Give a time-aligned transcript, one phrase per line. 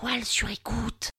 [0.00, 1.10] toile sur écoute.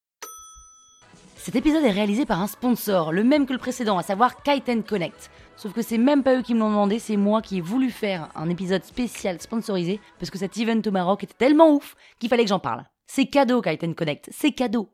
[1.36, 4.88] Cet épisode est réalisé par un sponsor, le même que le précédent, à savoir Kite
[4.88, 5.30] Connect.
[5.56, 7.92] Sauf que c'est même pas eux qui me l'ont demandé, c'est moi qui ai voulu
[7.92, 12.30] faire un épisode spécial sponsorisé parce que cet event au Maroc était tellement ouf qu'il
[12.30, 12.84] fallait que j'en parle.
[13.06, 14.90] C'est cadeau Kite Connect, c'est cadeau.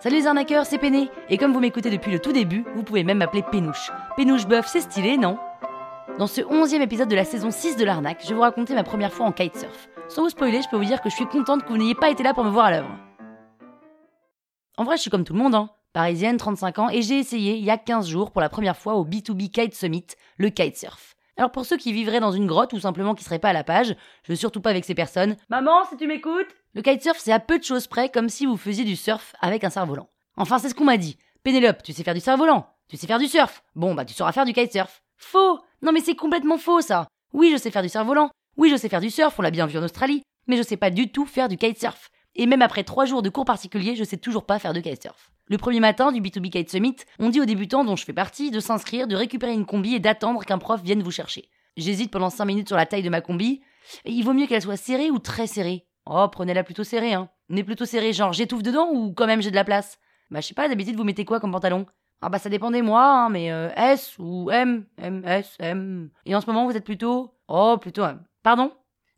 [0.00, 3.04] Salut les arnaqueurs, c'est Péné, et comme vous m'écoutez depuis le tout début, vous pouvez
[3.04, 3.90] même m'appeler Pénouche.
[4.16, 5.38] Pénouche Buff, c'est stylé, non?
[6.18, 8.84] Dans ce onzième épisode de la saison 6 de l'arnaque, je vais vous raconter ma
[8.84, 9.88] première fois en kitesurf.
[10.08, 12.08] Sans vous spoiler, je peux vous dire que je suis contente que vous n'ayez pas
[12.08, 12.96] été là pour me voir à l'œuvre.
[14.76, 15.70] En vrai, je suis comme tout le monde, hein.
[15.92, 18.94] Parisienne, 35 ans, et j'ai essayé il y a 15 jours pour la première fois
[18.94, 21.16] au B2B Kite Summit, le kitesurf.
[21.36, 23.64] Alors pour ceux qui vivraient dans une grotte ou simplement qui seraient pas à la
[23.64, 25.36] page, je veux surtout pas avec ces personnes.
[25.48, 28.56] Maman, si tu m'écoutes Le kitesurf, c'est à peu de choses près comme si vous
[28.56, 30.08] faisiez du surf avec un cerf-volant.
[30.36, 31.16] Enfin, c'est ce qu'on m'a dit.
[31.42, 34.32] Pénélope, tu sais faire du cerf-volant Tu sais faire du surf Bon, bah tu sauras
[34.32, 35.02] faire du kitesurf.
[35.16, 38.30] Faux Non mais c'est complètement faux ça Oui, je sais faire du cerf-volant.
[38.56, 40.22] Oui, je sais faire du surf, on l'a bien vu en Australie.
[40.46, 42.10] Mais je sais pas du tout faire du kitesurf.
[42.36, 45.30] Et même après trois jours de cours particuliers, je sais toujours pas faire de kitesurf.
[45.46, 48.50] Le premier matin du B2B Kite Summit, on dit aux débutants dont je fais partie
[48.50, 51.50] de s'inscrire, de récupérer une combi et d'attendre qu'un prof vienne vous chercher.
[51.76, 53.60] J'hésite pendant 5 minutes sur la taille de ma combi.
[54.04, 55.86] Il vaut mieux qu'elle soit serrée ou très serrée.
[56.06, 57.28] Oh, prenez-la plutôt serrée, hein.
[57.48, 59.98] Mais plutôt serrée, genre j'étouffe dedans ou quand même j'ai de la place?
[60.30, 61.86] Bah je sais pas, d'habitude vous mettez quoi comme pantalon?
[62.22, 66.10] Ah bah ça dépend des mois, hein, mais euh, S ou M, M, S, M.
[66.24, 67.34] Et en ce moment vous êtes plutôt...
[67.48, 68.24] Oh, plutôt M.
[68.42, 68.72] Pardon?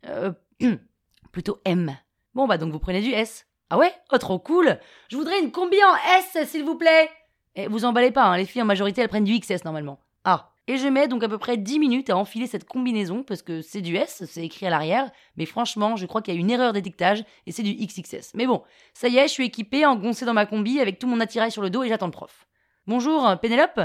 [0.07, 0.31] Euh...
[1.31, 1.95] plutôt M.
[2.33, 3.47] Bon bah donc vous prenez du S.
[3.69, 3.93] Ah ouais?
[4.11, 7.09] Oh trop cool Je voudrais une combi en S, s'il vous plaît
[7.55, 9.99] Et vous emballez pas, hein, les filles en majorité elles prennent du XS normalement.
[10.23, 13.41] Ah Et je mets donc à peu près 10 minutes à enfiler cette combinaison parce
[13.41, 16.39] que c'est du S, c'est écrit à l'arrière, mais franchement je crois qu'il y a
[16.39, 18.33] une erreur d'étiquetage et c'est du XXS.
[18.35, 21.19] Mais bon, ça y est, je suis équipée, engoncée dans ma combi avec tout mon
[21.19, 22.47] attirail sur le dos et j'attends le prof.
[22.87, 23.81] Bonjour, Pénélope?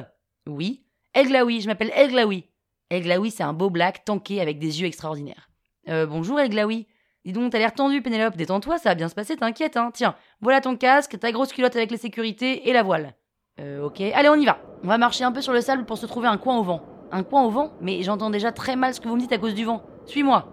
[0.47, 0.84] Oui.
[1.12, 2.45] Elglaoui, je m'appelle Elglaoui.
[2.89, 5.50] Elglaoui c'est un beau black tanké avec des yeux extraordinaires.
[5.89, 6.86] Euh, bonjour Elglaoui.
[7.25, 9.91] Dis donc, t'as l'air tendu, Pénélope, détends-toi, ça va bien se passer, t'inquiète, hein.
[9.92, 13.17] Tiens, voilà ton casque, ta grosse culotte avec les sécurités et la voile.
[13.58, 14.01] Euh, ok.
[14.01, 14.61] Allez, on y va.
[14.85, 16.83] On va marcher un peu sur le sable pour se trouver un coin au vent.
[17.11, 19.39] Un coin au vent Mais j'entends déjà très mal ce que vous me dites à
[19.39, 19.83] cause du vent.
[20.07, 20.46] Suis-moi.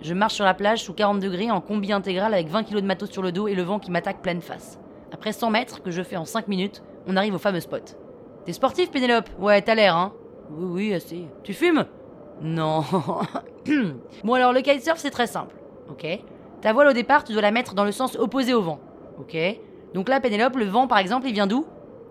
[0.00, 2.86] Je marche sur la plage sous 40 degrés en combi intégral avec 20 kilos de
[2.86, 4.78] matos sur le dos et le vent qui m'attaque pleine face.
[5.10, 7.96] Après 100 mètres, que je fais en 5 minutes, on arrive au fameux spot.
[8.44, 9.28] T'es sportif, Pénélope?
[9.38, 10.12] Ouais, t'as l'air, hein
[10.50, 11.26] Oui, oui, assez.
[11.42, 11.84] Tu fumes?
[12.40, 12.82] Non.
[14.24, 15.56] bon, alors, le kitesurf, c'est très simple.
[15.90, 16.06] Ok?
[16.60, 18.80] Ta voile au départ, tu dois la mettre dans le sens opposé au vent.
[19.18, 19.36] Ok?
[19.94, 21.66] Donc là, Pénélope, le vent par exemple, il vient d'où?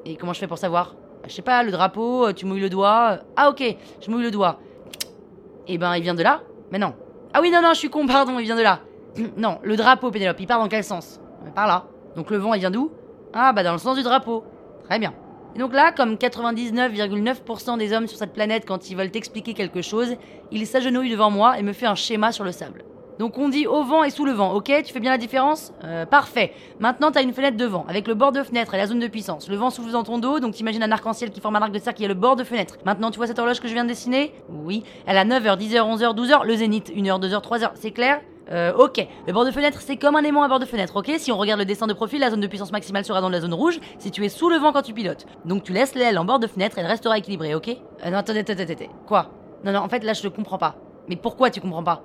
[0.06, 0.96] Et comment je fais pour savoir?
[1.28, 3.20] Je sais pas, le drapeau, tu mouilles le doigt.
[3.36, 3.64] Ah ok,
[4.02, 4.60] je mouille le doigt.
[5.68, 6.42] Eh ben, il vient de là
[6.72, 6.94] Mais non.
[7.34, 8.82] Ah oui, non, non, je suis con, pardon, il vient de là.
[9.38, 11.20] non, le drapeau, Pénélope, il part dans quel sens?
[11.56, 11.86] Par là.
[12.16, 12.92] Donc le vent, il vient d'où?
[13.34, 14.44] Ah bah dans le sens du drapeau.
[14.86, 15.14] Très bien.
[15.56, 19.82] Et donc là, comme 99,9% des hommes sur cette planète, quand ils veulent t'expliquer quelque
[19.82, 20.16] chose,
[20.52, 22.84] ils s'agenouillent devant moi et me fait un schéma sur le sable.
[23.20, 25.72] Donc on dit au vent et sous le vent, ok Tu fais bien la différence?
[25.86, 26.52] Euh, Parfait.
[26.80, 29.48] Maintenant, t'as une fenêtre devant, avec le bord de fenêtre et la zone de puissance.
[29.48, 31.80] Le vent souffle dans ton dos, donc t'imagines un arc-en-ciel qui forme un arc de
[31.80, 32.76] cercle qui a le bord de fenêtre.
[32.86, 34.34] Maintenant, tu vois cette horloge que je viens de dessiner?
[34.50, 34.84] Oui.
[35.06, 36.92] Elle a 9h, 10h, 11h, 12h, le zénith.
[36.94, 38.20] 1h, 2h, 3h, c'est clair?
[38.52, 39.08] Euh, ok.
[39.28, 41.12] Le bord de fenêtre, c'est comme un aimant à bord de fenêtre, ok?
[41.18, 43.42] Si on regarde le dessin de profil, la zone de puissance maximale sera dans la
[43.42, 45.26] zone rouge, si tu es sous le vent quand tu pilotes.
[45.46, 47.70] Donc tu laisses l'aile en bord de fenêtre, elle restera équilibrée, ok?
[47.70, 48.90] Euh, Non, attendez, attendez, attendez.
[49.08, 49.32] Quoi?
[49.64, 50.76] Non, non, en fait, là, je comprends pas.
[51.08, 52.04] Mais pourquoi tu comprends pas?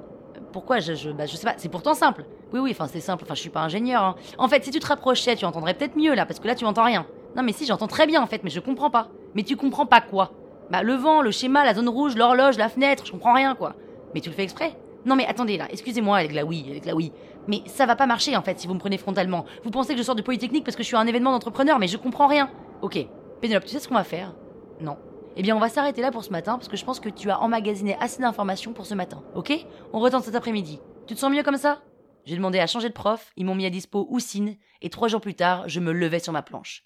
[0.53, 2.25] Pourquoi je, je, bah, je sais pas, c'est pourtant simple.
[2.53, 4.03] Oui, oui, enfin c'est simple, enfin je suis pas ingénieur.
[4.03, 4.15] Hein.
[4.39, 6.65] En fait, si tu te rapprochais, tu entendrais peut-être mieux là, parce que là tu
[6.65, 7.07] entends rien.
[7.37, 9.09] Non mais si, j'entends très bien en fait, mais je comprends pas.
[9.35, 10.33] Mais tu comprends pas quoi?
[10.71, 13.75] Bah le vent, le schéma, la zone rouge, l'horloge, la fenêtre, je comprends rien quoi.
[14.15, 14.73] Mais tu le fais exprès?
[15.05, 17.13] Non mais attendez là, excusez-moi, est là oui, est là oui.
[17.49, 19.45] Mais ça va pas marcher en fait si vous me prenez frontalement.
[19.65, 21.89] Vous pensez que je sors de Polytechnique parce que je suis un événement d'entrepreneur, mais
[21.89, 22.51] je comprends rien.
[22.83, 22.99] Ok,
[23.41, 24.35] Pénélope, tu sais ce qu'on va faire?
[24.81, 24.97] Non.
[25.37, 27.31] Eh bien, on va s'arrêter là pour ce matin parce que je pense que tu
[27.31, 29.67] as emmagasiné assez d'informations pour ce matin, ok?
[29.93, 30.81] On retente cet après-midi.
[31.07, 31.81] Tu te sens mieux comme ça?
[32.27, 35.21] J'ai demandé à changer de prof, ils m'ont mis à dispo Houssine, et trois jours
[35.21, 36.85] plus tard, je me levais sur ma planche.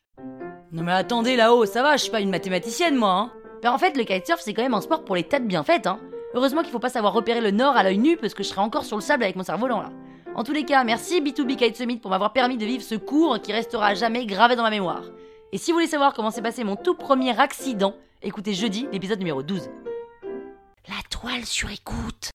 [0.72, 3.32] Non mais attendez là-haut, ça va, je suis pas une mathématicienne moi, hein
[3.62, 5.86] Ben en fait, le kitesurf c'est quand même un sport pour les têtes bien faites,
[5.86, 5.98] hein
[6.34, 8.61] Heureusement qu'il faut pas savoir repérer le nord à l'œil nu parce que je serais
[8.61, 9.91] encore sur le sable avec mon cerf-volant là.
[10.35, 13.41] En tous les cas, merci B2B Kite Summit pour m'avoir permis de vivre ce cours
[13.41, 15.05] qui restera à jamais gravé dans ma mémoire.
[15.53, 19.20] Et si vous voulez savoir comment s'est passé mon tout premier accident, écoutez jeudi l'épisode
[19.20, 19.70] numéro 12.
[20.88, 22.31] La toile sur écoute.